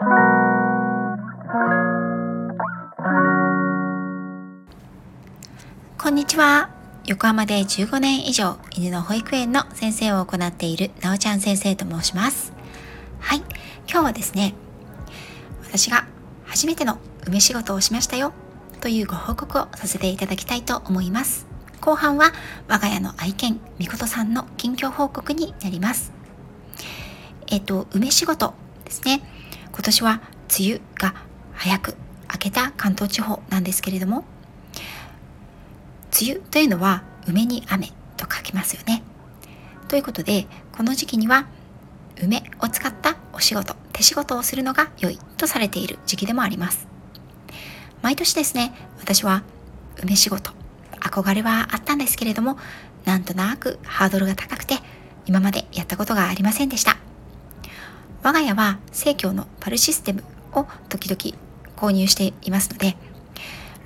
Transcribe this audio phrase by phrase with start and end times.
[0.00, 0.04] こ
[6.08, 6.70] んにちは。
[7.04, 12.52] 横浜で15年以上犬の保育園の先生を行っているなおちゃん先生と申します。
[13.18, 13.38] はい。
[13.90, 14.54] 今日はですね
[15.64, 16.06] 私が
[16.44, 18.32] 初めての梅仕事をしましたよ
[18.80, 21.48] というご報告をさせていただきたいと思います。
[21.80, 22.30] 後半は
[22.68, 26.12] 我が家の愛犬みことさんの近況報告になります。
[27.48, 28.54] えっ、と梅仕事
[28.84, 29.37] ですね。
[29.78, 30.20] 今年は
[30.58, 31.14] 梅雨が
[31.52, 31.96] 早く
[32.32, 34.24] 明けた関東地方なんですけれども
[36.20, 39.04] 梅雨というのは梅に雨と書きますよね。
[39.86, 41.46] ということでこの時期には
[42.20, 46.88] 梅を使ったお仕事手仕事をするのが良いとされている時期でもあります。
[48.02, 49.44] 毎年ですね私は
[50.02, 50.50] 梅仕事
[51.00, 52.58] 憧れはあったんですけれども
[53.04, 54.78] なんとなくハードルが高くて
[55.26, 57.07] 今までやったことがありませんでした。
[58.28, 61.38] 我が家は生協のパルシステムを時々
[61.78, 62.94] 購入していますので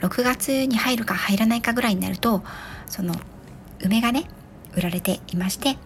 [0.00, 2.42] 6月に入るか入らないかぐらいになると
[2.89, 3.14] その
[3.84, 4.25] 梅がね
[4.75, 5.78] 売られていまして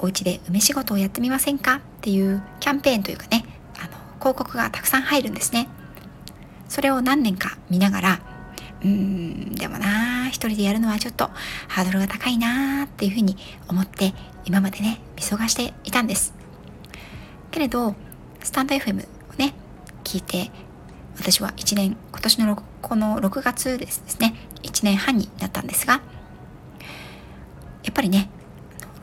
[0.00, 3.46] お家で梅仕事をやってみませんかっていうキャンペーンというかね
[3.78, 5.66] あの広告がたくさん入るんですね。
[6.68, 8.20] それを何年か見ながら
[8.82, 11.30] うーんでもな一人でやるのはちょっと
[11.68, 14.12] ハードルが高いなっていうふうに思って
[14.44, 16.43] 今までね見過ごしていたんです。
[17.54, 17.94] けれど
[18.42, 19.54] スタンド FM をね
[20.02, 20.50] 聞いて
[21.16, 26.02] 私は1年今年のこの6月ですね1年半になったんですが
[27.84, 28.28] やっぱりね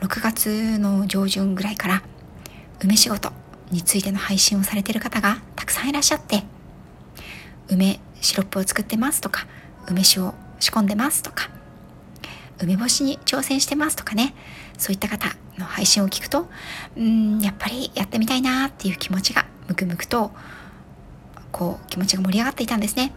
[0.00, 2.02] 6月の上旬ぐらいから
[2.84, 3.32] 梅仕事
[3.70, 6.42] についての配信をされてる方がたくさんいらっしゃって
[7.70, 9.46] 梅シロップを作ってますとか
[9.88, 11.48] 梅酒を仕込んでますとか
[12.62, 14.34] 梅干しに挑戦してますとかね。
[14.78, 16.48] そういった方の配信を聞くと
[16.96, 20.32] うんやっぱりやってみたいなっていう気持ちがムクムクと
[21.52, 23.12] こう気持ちが盛り上がっていたんですね。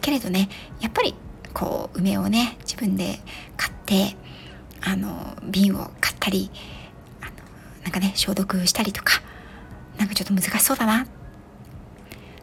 [0.00, 0.48] けれどね
[0.80, 1.14] やっぱり
[1.54, 3.20] こう梅をね自分で
[3.56, 4.16] 買って
[4.80, 6.50] あの瓶を買ったり
[7.20, 7.32] あの
[7.84, 9.22] なんかね消毒したりとか
[9.98, 11.06] なんかちょっと難しそうだな。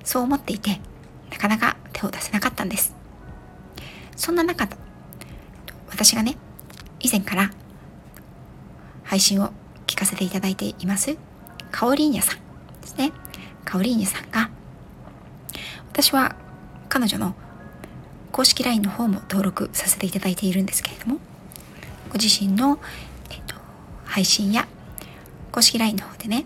[0.03, 0.79] そう思っていて
[1.29, 2.95] なかなか手を出せなかったんです。
[4.15, 4.67] そんな中
[5.99, 6.37] 私がね
[7.01, 7.51] 以前から
[9.03, 9.51] 配信を
[9.85, 11.17] 聞かせていただいています
[11.71, 12.39] カオリーニャさん
[12.81, 13.11] ですね。
[13.65, 14.49] カオリーニャさんが
[15.91, 16.37] 私は
[16.87, 17.35] 彼女の
[18.31, 21.17] 公式 LINE の方も登録させていただいているんですけれども
[22.07, 22.79] ご自身の、
[23.29, 23.55] えっと、
[24.05, 24.69] 配信や
[25.51, 26.45] 公式 LINE の方でね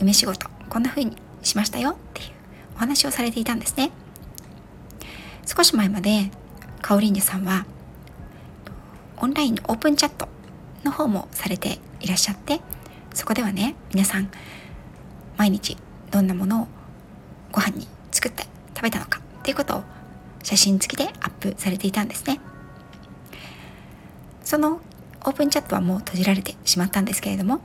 [0.00, 2.28] 梅仕事こんな風にしましたよっていう
[2.76, 3.90] お話をされていたんですね。
[5.44, 6.30] 少し前まで
[6.80, 7.66] カオリーニャさんは
[9.20, 10.28] オンラインのオープンチャット
[10.84, 12.60] の方もされていらっしゃって
[13.12, 14.30] そこではね皆さん
[15.36, 15.76] 毎日
[16.10, 16.68] どんなものを
[17.52, 18.44] ご飯に作って
[18.74, 19.82] 食べたのかっていうことを
[20.42, 22.40] 写真付きでアップされていたんですね。
[24.42, 24.80] その
[25.24, 27.60] オープンチャットはもう閉じられてしまったんですけれども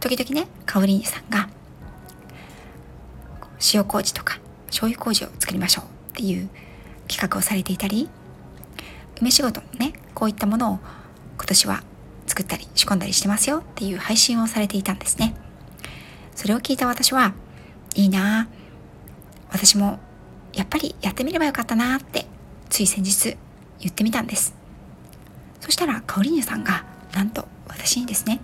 [0.00, 1.48] 時々ねカオリーニさんが
[3.74, 6.48] 塩麹とか醤油麹を作りましょうっていう
[7.08, 8.08] 企画をされていたり
[9.20, 10.78] 梅仕事ねこういったものを
[11.36, 11.82] 今年は
[12.26, 15.34] 作ったり仕込んだりしてますよっていう配信をされていたんですね。
[16.34, 17.34] それを聞いた私は
[17.94, 18.48] いいな
[19.50, 20.00] 私も
[20.52, 22.26] やっぱりやってみればよかったなって
[22.68, 23.36] つい先日
[23.80, 24.54] 言ってみたんです。
[25.60, 28.40] そしたらカオリーニャさんがなんと私にですね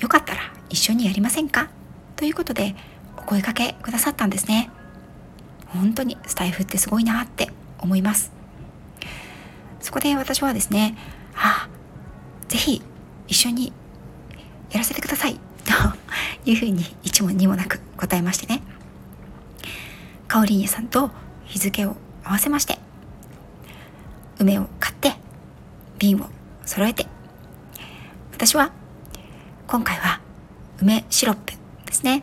[0.00, 1.70] よかったら一緒にやりませんか？
[2.16, 2.74] ということで
[3.16, 4.70] お声かけくださったんですね。
[5.66, 8.32] 本当にスタイフってすごいなって思います。
[9.80, 10.96] そこで私はですね
[11.34, 12.82] ああぜひ
[13.26, 13.72] 一緒に
[14.70, 15.38] やらせてください
[16.44, 18.62] というふうに一問二もなく答えましてね。
[20.26, 21.10] カオリーニャさんと
[21.44, 22.78] 日付を合わせまして
[24.38, 25.14] 梅を買って
[25.98, 26.26] 瓶を
[26.66, 27.06] 揃えて
[28.32, 28.70] 私は
[29.66, 30.20] 今回は
[30.82, 31.54] 梅シロップ
[31.86, 32.22] ですね。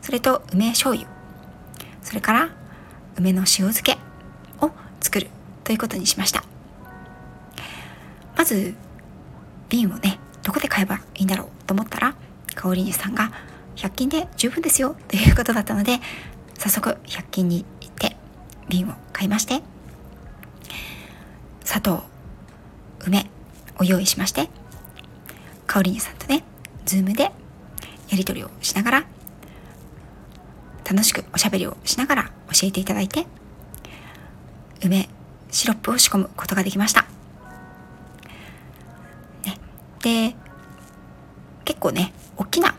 [0.00, 1.08] それと梅醤油
[2.02, 2.48] それから
[3.16, 3.98] 梅の塩漬け
[4.60, 4.70] を
[5.00, 5.28] 作る
[5.64, 6.55] ということにしました。
[8.36, 8.74] まず
[9.68, 12.14] 瓶をねどこで買えばいいんだろうと思ったら
[12.54, 13.32] カオリーニさんが
[13.76, 15.98] 100均で十分ですよということだったので
[16.58, 18.16] 早速100均に行って
[18.68, 19.62] 瓶を買いまして
[21.64, 22.04] 砂糖
[23.06, 23.30] 梅
[23.78, 24.48] を用意しまして
[25.66, 26.44] カオリーニさんとね
[26.84, 27.32] ズームでや
[28.12, 29.06] り取りをしながら
[30.88, 32.22] 楽しくおしゃべりをしながら
[32.52, 33.26] 教えていただいて
[34.84, 35.08] 梅
[35.50, 37.15] シロップを仕込むことができました。
[40.02, 40.34] で
[41.64, 42.76] 結構ね大きな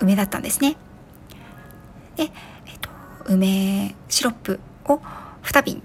[0.00, 0.76] 梅だったんですね。
[2.16, 2.24] で、
[2.66, 2.90] えっと、
[3.26, 5.00] 梅シロップを
[5.42, 5.82] 2瓶。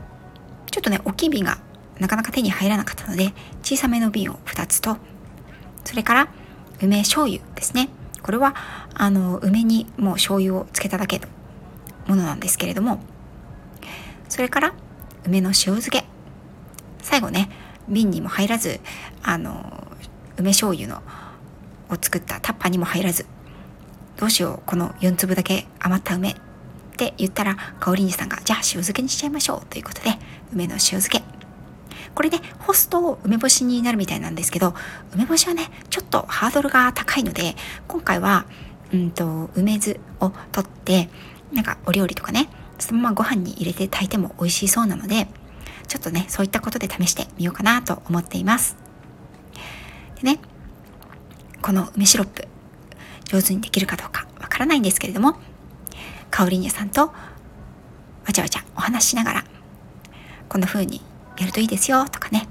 [0.72, 1.60] ちょっとね大きい瓶が
[2.00, 3.32] なかなか手に入らなかったので
[3.62, 4.98] 小さめの瓶を2つと
[5.86, 6.28] それから
[6.82, 7.90] 梅醤油ですね。
[8.24, 8.56] これは
[8.96, 11.28] あの梅にもう醤油をつけただけの
[12.08, 13.00] ものなんですけれども
[14.30, 14.74] それから
[15.26, 16.06] 梅の塩漬け。
[17.02, 17.50] 最後ね
[17.88, 18.80] 瓶にも入らず
[19.22, 19.83] あの
[20.38, 21.02] 梅醤油の
[21.90, 23.26] を作ったタッパーにも入らず。
[24.18, 26.32] どうしようこの4粒だけ余った梅。
[26.32, 26.36] っ
[26.96, 30.12] て言ったら香りにさんがじゃあ塩漬けにしちゃいましょうということで
[30.54, 31.24] 梅の塩漬け。
[32.14, 34.76] これで干すと梅干しになるみたいなんですけど
[35.14, 37.56] 梅干しはねちょっとハードルが高いので
[37.88, 38.46] 今回は
[38.94, 41.10] うんと梅酢を取って
[41.52, 45.28] なんかお料理とかねそのままご飯に入れて炊いても美味しそうなので
[45.88, 48.83] ちょっとねそういったことで試してみようかなと思っています。
[50.24, 50.40] ね。
[51.62, 52.48] この梅シロップ
[53.26, 55.38] 上手にできるかどうかわからないんですけれども
[56.30, 57.14] カオリニャさんとわ
[58.34, 59.44] ちゃわちゃお話ししながら
[60.50, 61.02] こんな風に
[61.38, 62.48] やるといいですよとかね。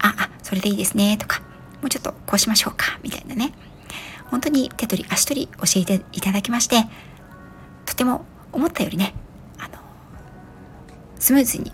[0.00, 1.40] ああそれでいいですねとか
[1.80, 3.52] もうちょっとこうしましょうかみたいなね。
[4.30, 6.84] 本当に手取り足取り教えていただきまして
[7.86, 9.14] とても思ったよりね
[9.58, 9.78] あの
[11.18, 11.72] スムーズに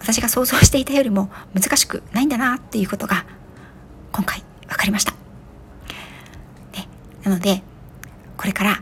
[0.00, 3.26] 私が想像していたよりも難しくないんだなっていうことが
[4.16, 5.12] 今回分かりました。
[5.12, 6.88] ね、
[7.22, 7.62] なので
[8.38, 8.80] これから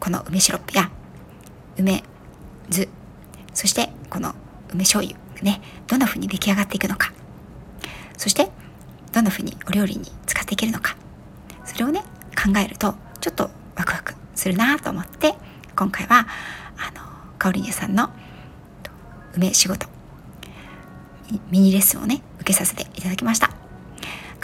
[0.00, 0.90] この梅シロップや
[1.76, 2.02] 梅
[2.70, 2.88] 酢
[3.52, 4.34] そしてこの
[4.72, 7.12] 梅醤油がねどんな風に出来上がっていくのか
[8.16, 8.50] そして
[9.12, 10.96] どんな風にお料理に使っていけるのか
[11.66, 12.00] それをね
[12.30, 15.34] 考えるとちょっとワクワクするなと思って
[15.76, 16.26] 今回は
[16.78, 18.08] あのかおりんさんの
[19.34, 19.86] 梅仕事
[21.50, 23.53] ミニレッスンをね受けさせていただきました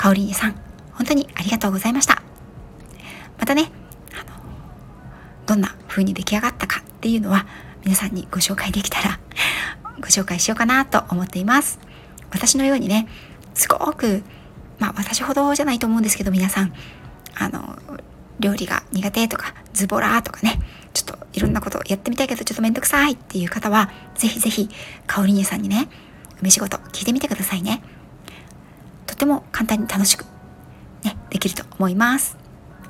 [0.01, 0.55] かおりさん
[0.95, 2.23] 本当にありがとうございました。
[3.39, 3.71] またね
[4.15, 4.35] あの
[5.45, 7.47] どんな風に出来上がったかっていうのは
[7.85, 9.21] 皆さんにご紹介できたら
[10.01, 11.79] ご紹介しようかなと思っています。
[12.31, 13.09] 私のようにね
[13.53, 14.23] すごく
[14.79, 16.73] まあ私ほどじゃないと思うんですけど皆さん
[17.35, 17.79] あの
[18.39, 20.61] 料理が苦手とかズボラとかね
[20.95, 24.71] ちょっといろんなことやってみたいけどちょっとめんどくさいっていう方はぜひぜひ
[25.07, 25.91] かおりにさんにね
[26.41, 27.83] 梅仕事聞いてみてくださいね。
[29.21, 30.25] ても簡単に楽しく
[31.05, 32.37] ねできると思います。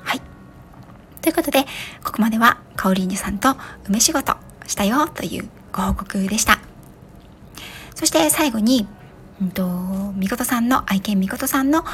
[0.01, 0.21] はい。
[1.21, 1.65] ということで
[2.03, 3.55] ここまではかおりんさんと
[3.87, 4.35] 梅仕事
[4.65, 6.59] したよというご報告でした。
[7.95, 8.87] そして最後に、
[9.41, 9.67] うんと、
[10.15, 11.85] みことさんの愛犬みことさんの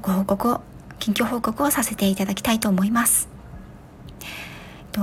[0.00, 0.60] ご報告を
[0.98, 3.28] 近況報告をさせていただきたいと思います。
[4.92, 5.02] と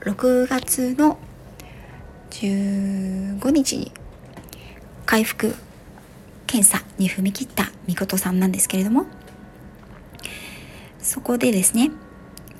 [0.00, 1.18] 6月の
[2.30, 3.92] 15日に
[5.06, 5.54] 回復
[6.54, 9.06] 検査に踏み切ったみことさんなんですけれども
[11.00, 11.90] そこでですね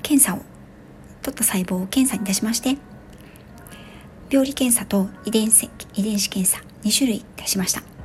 [0.01, 0.43] 検査を
[1.21, 2.77] 取った細胞を検査に出しまして
[4.29, 7.95] 病理検査と遺伝子遺伝子検査2種類出しました。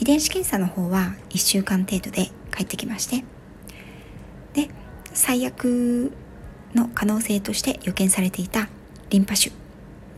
[0.00, 3.24] 遺伝子検査の方は1週間程度で帰ってきまして
[4.54, 4.70] で
[5.12, 6.12] 最悪
[6.74, 8.68] の可能性として予見されていた
[9.10, 9.50] リンパ腫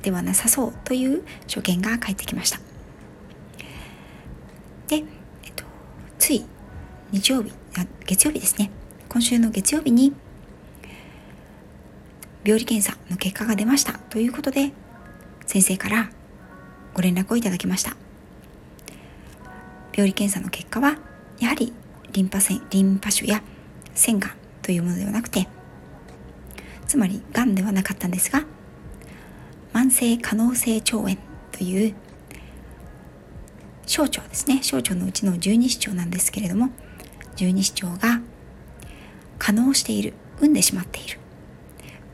[0.02, 2.60] ではなさそうという所見が返ってきました
[4.88, 5.04] で、えっ
[5.54, 5.64] と、
[6.18, 6.44] つい
[7.12, 8.70] 日曜日あ月曜日ですね。
[9.08, 10.12] 今週の月曜日に
[12.44, 13.94] 病理検査の結果が出ました。
[13.94, 14.70] ということで
[15.44, 16.10] 先生から
[16.94, 17.96] ご連絡をいただきました。
[19.92, 20.98] 病理検査の結果は
[21.40, 21.72] やはり
[22.12, 23.42] リンパ腺リンパ腫や
[23.92, 25.48] 腺がんというものではなくて
[26.86, 28.44] つまりがんではなかったんですが
[29.72, 31.16] 慢性可能性腸炎
[31.50, 31.94] という
[33.86, 34.62] 小腸ですね。
[34.62, 36.70] 小腸のうちの十二指腸なんですけれども
[37.40, 38.20] 十二指腸が
[39.38, 41.18] 可能している産んでしまっている。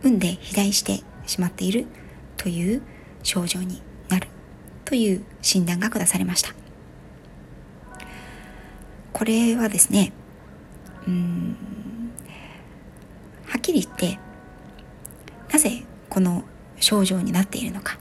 [0.03, 1.87] 産んで肥大してしまっている
[2.37, 2.83] という
[3.25, 4.29] 症状になる
[4.85, 6.55] という診断が下されました。
[9.13, 10.13] これはですね
[11.09, 11.57] うん
[13.47, 14.21] はっきり言って
[15.53, 16.45] なぜこの
[16.79, 17.99] 症状になっているのか。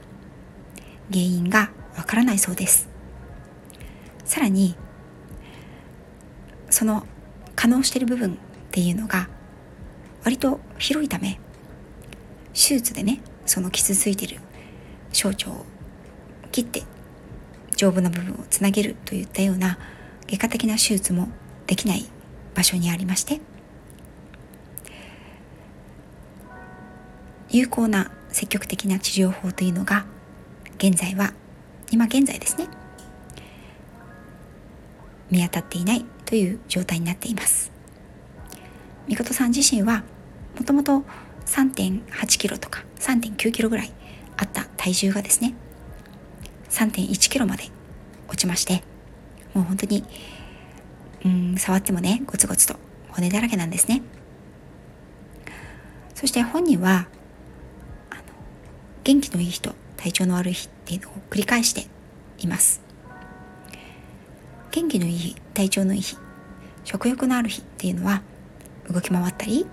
[1.10, 2.88] 原因がわからないそうです。
[4.24, 4.76] さらに
[6.70, 7.04] その
[7.56, 8.36] 可能している部分っ
[8.70, 9.28] ていうのが
[10.22, 11.40] 割と広いため
[12.52, 14.38] 手術でねその傷ついてる
[15.12, 15.64] 小腸を
[16.52, 16.82] 切って
[17.76, 19.78] 丈夫な部分をつなげるといったような
[20.26, 21.28] 外科的な手術も
[21.66, 22.06] できない
[22.54, 23.40] 場所にありまして
[27.50, 30.04] 有効な積極的な治療法というのが
[30.78, 31.32] 現在は
[31.90, 32.68] 今現在ですね
[35.30, 37.72] 見当たっていないという状態になっています。
[39.06, 40.04] みことさん自身は
[40.58, 41.04] もともと
[41.46, 43.92] 3.8キロとか3.9キロぐらい
[44.36, 45.54] あった体重がですね
[46.70, 47.64] 3.1キロまで
[48.28, 48.82] 落ちまして
[49.54, 50.04] もう本当に
[51.24, 52.76] うん触ってもねゴツゴツと
[53.08, 54.02] 骨だらけなんですね
[56.14, 57.06] そして本人は
[58.10, 58.22] あの
[59.04, 61.86] 元気のいい人体調の悪い日っていうのを繰り返して
[62.38, 62.85] います
[64.76, 66.18] 元気のいい日体調のいい日
[66.84, 68.20] 食欲のある日っていうのは
[68.90, 69.64] 動き回ったり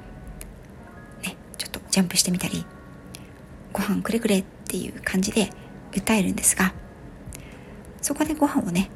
[1.21, 2.65] ねちょっとジャンプしてみたり
[3.73, 5.49] ご飯くれくれっていう感じで
[5.91, 6.73] 訴えるんですが
[8.01, 8.89] そこでご飯をね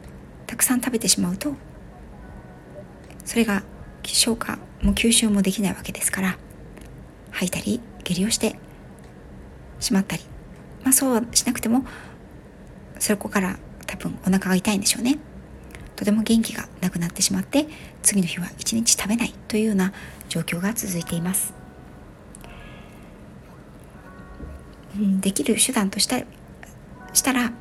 [0.46, 1.54] たくさん食べてしまうと
[3.26, 3.64] それが
[4.04, 6.38] 消化も吸収もできないわけですから
[7.32, 8.58] 吐いたり下痢をして
[9.82, 10.24] しまったり。
[10.84, 11.84] まあそうはしなくても
[12.98, 15.20] そこから多分お腹が痛いんでしょうね。
[15.98, 17.68] とても元気がなくなってしまって
[18.04, 19.92] 次の日は一日食べないというような
[20.30, 21.54] 状況が続いています。
[25.20, 26.20] できる手段とした
[27.14, 27.52] したらや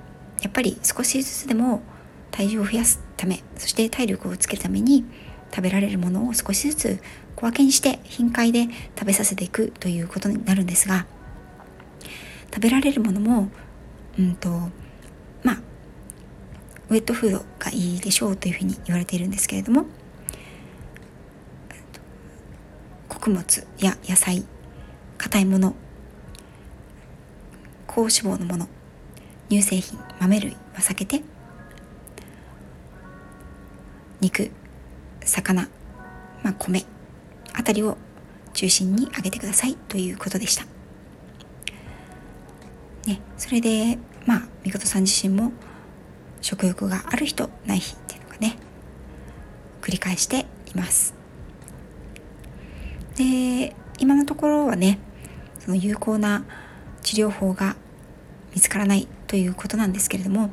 [0.49, 1.83] っぱり少しずつでも
[2.31, 5.05] 体重を増やすためそして体力をつけるために
[5.50, 7.02] 食べられるものを少しずつ
[7.35, 11.07] 小分けにして頻回で食べさせていくということになるんですが
[12.55, 13.50] 食べられるものも
[14.19, 14.71] うんと
[16.88, 19.87] ウェットフードがいいでしょうというふうに言われているんですけれども
[23.09, 24.45] 穀物や野菜
[25.19, 25.75] 硬いもの
[27.87, 28.69] 高脂肪のもの
[29.49, 31.23] 乳製品豆類は避けて
[34.21, 34.50] 肉
[35.21, 35.69] 魚、
[36.43, 36.85] まあ、米
[37.52, 37.97] あたりを
[38.52, 40.64] 中心に揚げてくださいということでした。
[43.07, 45.52] ね、それでまあみことさん自身も
[46.47, 48.57] 食欲がある人ない日っていうのがね
[49.83, 51.12] 繰り返しています。
[53.17, 55.00] で今のところはね
[55.59, 56.45] その有効な
[57.03, 57.75] 治療法が
[58.55, 60.50] 見つからないということなんですけれども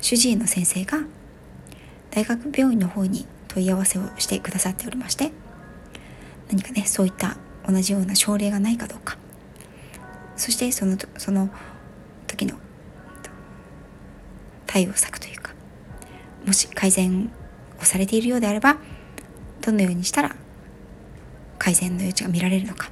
[0.00, 1.00] 主治医の先生が
[2.12, 5.32] 大学病院の方に問い合わせをしてくださっておりまして
[6.48, 9.18] 何かねそういった同じような症例がないかどうか
[10.36, 11.50] そしてそのその
[12.28, 12.54] 時の
[14.70, 15.52] 対応策というか
[16.46, 17.28] もし改善
[17.80, 18.76] をされているようであれば
[19.60, 20.36] どのようにしたら
[21.58, 22.90] 改善の余地が見られるのかっ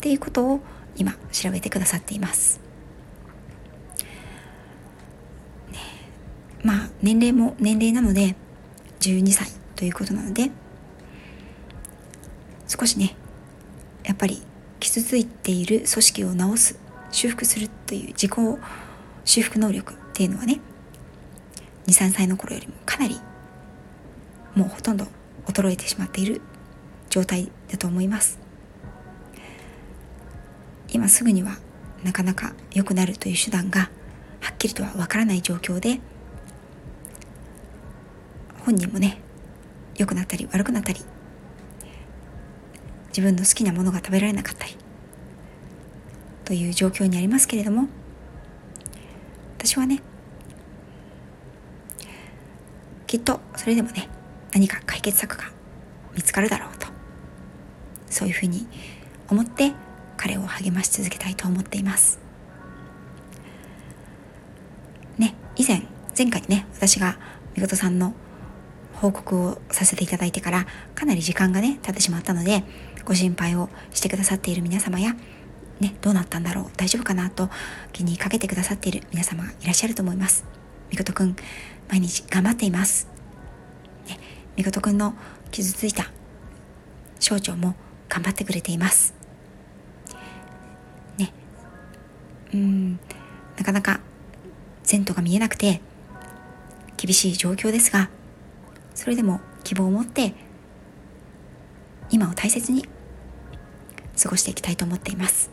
[0.00, 0.60] ていうことを
[0.96, 2.58] 今調べてくださっています。
[5.70, 5.78] ね、
[6.62, 8.34] まあ年齢も年齢なので
[9.00, 10.50] 12歳ということなので
[12.66, 13.14] 少しね
[14.04, 14.42] やっぱり
[14.80, 16.78] 傷ついている組織を治す
[17.10, 18.32] 修復するという自己
[19.26, 20.60] 修復能力っていうのはね
[21.86, 23.20] 23歳の頃よりもかなり
[24.54, 25.06] もうほとんど
[25.46, 26.40] 衰えてしまっている
[27.10, 28.38] 状態だと思います。
[30.94, 31.56] 今すぐには
[32.04, 33.90] なかなか良くなるという手段が
[34.40, 35.98] はっきりとはわからない状況で
[38.64, 39.20] 本人もね
[39.96, 41.00] 良くなったり悪くなったり
[43.08, 44.76] 自分の好きなものが食べられなかったり
[46.44, 47.88] という状況にありますけれども
[49.58, 50.00] 私はね
[53.14, 54.08] きっとそれでもね
[54.52, 55.44] 何か解決策が
[56.16, 56.88] 見つかるだろうと
[58.10, 58.66] そういうふうに
[59.30, 59.72] 思って
[60.16, 62.18] 彼を励まし続けたいと思っています
[65.16, 65.86] ね以前
[66.18, 67.16] 前回ね私が
[67.54, 68.14] みことさんの
[68.94, 70.66] 報告をさせていただいてから
[70.96, 72.64] かなり時間がね経ってしまったので
[73.04, 75.14] ご心配をしてくださっている皆様や
[75.78, 77.48] ね、どうなったんだろう大丈夫かなと
[77.92, 80.44] 気にかけてくださっている皆様がいらっしゃると思います。
[80.90, 81.34] みことくん、
[81.88, 83.08] 毎日頑張っています。
[84.08, 84.18] ね、
[84.56, 85.14] みことくんの
[85.50, 86.10] 傷ついた
[87.20, 87.74] 省庁も
[88.08, 89.14] 頑張ってくれています。
[91.18, 91.32] ね、
[92.52, 93.00] うん、
[93.56, 94.00] なかなか
[94.90, 95.80] 前途が見えなくて
[96.96, 98.10] 厳しい状況ですが、
[98.94, 100.34] それでも希望を持って
[102.10, 102.86] 今を大切に
[104.22, 105.50] 過ごしていきたいと思っています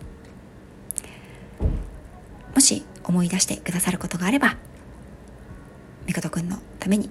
[2.54, 4.58] もし思い出してくださることがあれば
[6.12, 7.10] みことくんのために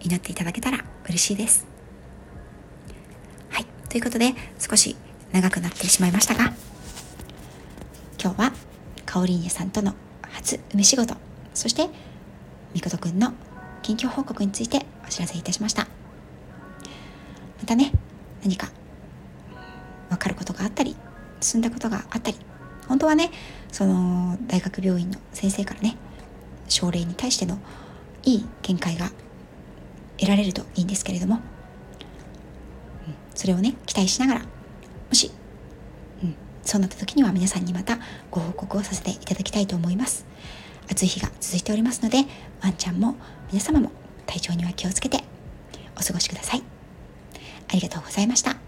[0.00, 1.66] 祈っていただけたら嬉しいです。
[3.50, 3.66] はい。
[3.88, 4.94] ということで少し
[5.32, 6.52] 長くなってしまいましたが
[8.22, 8.52] 今日は
[9.04, 9.94] かおりんえさんとの
[10.30, 11.16] 初梅仕事
[11.54, 11.90] そして
[12.72, 13.32] みことくんの
[13.82, 15.88] 近況報告についてお知らせいたしました。
[17.58, 17.90] またね
[18.44, 18.68] 何か
[20.08, 20.94] 分かることがあったり
[21.40, 22.36] 進んだことがあったり
[22.86, 23.32] 本当はね
[23.72, 25.96] その大学病院の先生からね
[26.68, 27.58] 症例に対しての
[28.26, 29.10] いい見解が
[30.18, 31.40] 得られるといいんですけれども、うん、
[33.34, 34.46] それをね期待しながらも
[35.12, 35.30] し
[36.22, 37.98] うんそうなった時には皆さんにまた
[38.30, 40.26] ご報告をさせていただきたいと思います。
[40.90, 42.18] 暑い日が続いておりますので
[42.62, 43.16] ワンちゃんも
[43.50, 43.90] 皆様も
[44.26, 45.24] 体調には気をつけて
[45.98, 46.62] お過ごしください。
[47.68, 48.65] ありがとうございました。